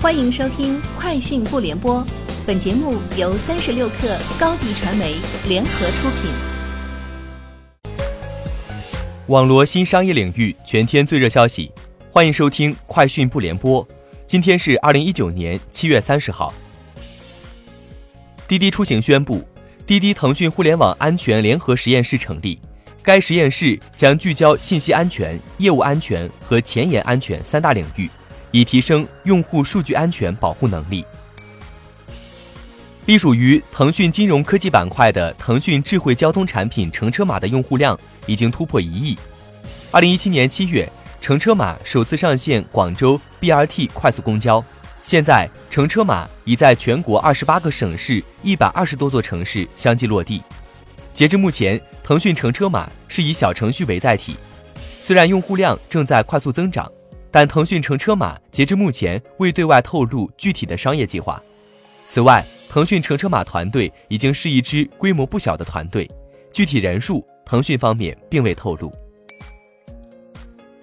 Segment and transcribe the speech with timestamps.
[0.00, 1.96] 欢迎收听《快讯不联播》，
[2.46, 5.16] 本节目由三十六克高低传媒
[5.48, 6.30] 联合出品。
[9.26, 11.72] 网罗新商业领域全天最热消息，
[12.12, 13.84] 欢迎收听《快讯不联播》。
[14.24, 16.54] 今天是二零一九年七月三十号。
[18.46, 19.44] 滴滴出行宣布，
[19.84, 22.56] 滴滴腾讯互联网安全联合实验室成立。
[23.02, 28.08] 该实验室将聚焦信息安全、业务安全和前沿安全三大领域，
[28.50, 31.04] 以提升用户数据安全保护能力。
[33.06, 39.18] 隶属于腾讯金融科技板块的腾讯智慧交通产品乘车码的用户量已经突破一亿。
[39.90, 40.86] 二零一七年七月，
[41.18, 44.62] 乘车码首次上线广州 BRT 快速公交，
[45.02, 50.42] 现在乘车码已在全国二十八个省市、一百二十多座城市相继落地。
[51.14, 54.36] 截至目前，腾讯乘车码是以小程序为载体，
[55.02, 56.92] 虽然用户量正在快速增长，
[57.30, 61.42] 但腾讯乘车码截至目前未对外透露具体的商业计划。
[62.08, 66.10] 此外，腾讯乘车码团队已经是一支规模不小的团队，
[66.52, 68.92] 具体人数腾讯方面并未透露。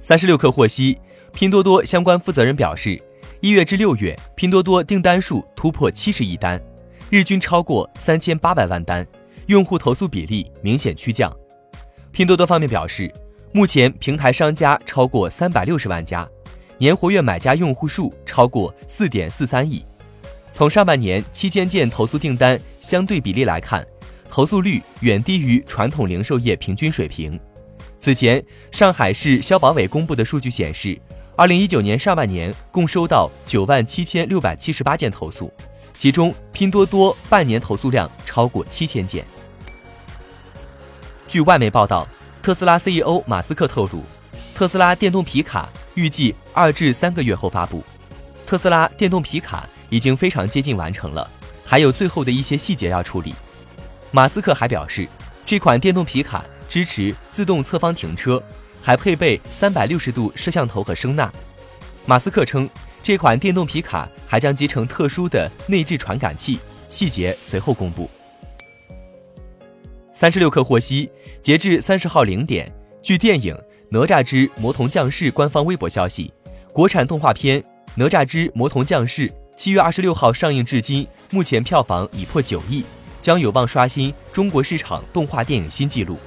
[0.00, 0.98] 三十六氪获悉，
[1.32, 3.00] 拼多多相关负责人表示，
[3.40, 6.60] 一月至六月，拼多多订单数突破七十亿单，
[7.10, 9.06] 日均超过三千八百万单。
[9.46, 11.34] 用户投诉比例明显趋降。
[12.12, 13.10] 拼多多方面表示，
[13.52, 16.28] 目前平台商家超过三百六十万家，
[16.76, 19.84] 年活跃买家用户数超过四点四三亿。
[20.52, 23.86] 从上半年七千件投诉订单相对比例来看，
[24.28, 27.38] 投诉率远低于传统零售业平均水平。
[27.98, 30.98] 此前，上海市消保委公布的数据显示，
[31.34, 35.50] 二零一九年上半年共收到九万七千六百七十八件投诉，
[35.94, 39.24] 其中拼多多半年投诉量超过七千件。
[41.26, 42.06] 据外媒报道，
[42.48, 44.02] 特斯拉 CEO 马斯克透露，
[44.54, 47.84] 特斯拉电动皮卡预计二至三个月后发布。
[48.46, 51.30] 特斯拉电动皮卡已经非常接近完成了，
[51.62, 53.34] 还有最后的一些细节要处理。
[54.12, 55.06] 马斯克还表示，
[55.44, 58.42] 这款电动皮卡支持自动侧方停车，
[58.80, 61.30] 还配备三百六十度摄像头和声纳。
[62.06, 62.66] 马斯克称，
[63.02, 68.08] 这款电动皮卡还将集成特殊的内置传感器，细节随后公布。
[70.20, 71.08] 三十六氪获悉，
[71.40, 72.68] 截至三十号零点，
[73.00, 73.54] 据电影
[73.88, 76.32] 《哪吒之魔童降世》官方微博消息，
[76.72, 77.62] 国产动画片
[77.94, 82.84] 《哪吒之魔童降世》七月二十六号上映至今，目前票房已破九亿，
[83.22, 86.18] 将有望刷新中国市场动画电影新纪录。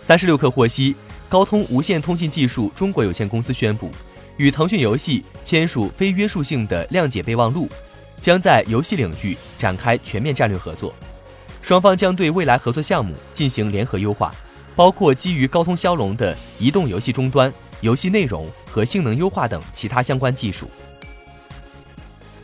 [0.00, 0.94] 三十六氪获悉，
[1.28, 3.90] 高通无线通信技术中国有限公司宣布，
[4.36, 7.68] 与腾讯游戏签署非约束性的谅解备忘录，
[8.22, 10.94] 将在游戏领域展开全面战略合作。
[11.66, 14.32] 双方将对未来合作项目进行联合优化，
[14.76, 20.70] 包括基于高通骁龙的移动游戏终端、游戏内容和性能优化等其他相关技术。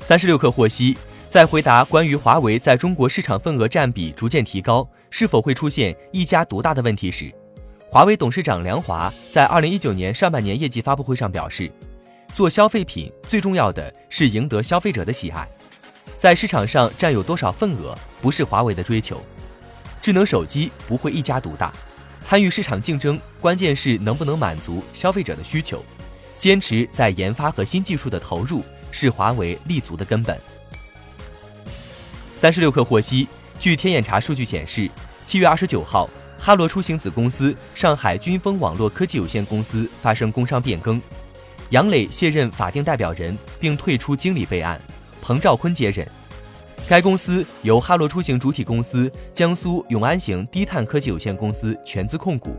[0.00, 0.98] 三十六氪获悉，
[1.30, 7.32] 在回答关于华为在中国市场份额占比逐渐提高，是否会出现一家独大的问题时，
[7.88, 11.70] 华为董事长梁华在二零一九年上半年业绩发布会上表示，
[12.34, 15.48] 做消费品最重要的是赢得消费者的喜爱。
[16.22, 19.20] 在市场上占有多少份额，不是华为的追求。
[20.00, 21.72] 智能手机不会一家独大，
[22.20, 25.84] 参与市场竞争，关键是能不能满足消费者的需求。
[26.38, 30.40] 坚持在研发和新技术的投入，是华为立足的根本。
[32.36, 33.26] 三十六氪获悉，
[33.58, 34.88] 据天眼查数据显示，
[35.24, 36.08] 七月二十九号，
[36.38, 41.02] 哈罗出行子公司上海军风网络科技有限公司发生工商变更，
[41.70, 44.80] 杨磊卸任法定代表人，并退出经理备案。
[45.22, 46.04] 彭兆坤接任，
[46.88, 52.56] 该公司由哈罗出行主体公司江苏永安行低碳科技有限公司全资控股，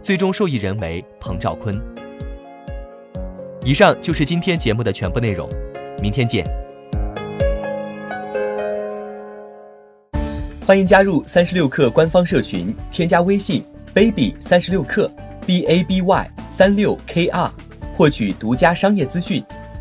[0.00, 1.76] 最终受益人为彭兆坤。
[3.64, 5.48] 以上就是今天节目的全部内容，
[6.00, 6.46] 明天见。
[10.64, 15.10] 欢迎加入三十六氪官方社群，添加微信 baby 三十六氪
[15.44, 17.50] b a b y 三六 k r，
[17.96, 19.44] 获取独家商业资讯。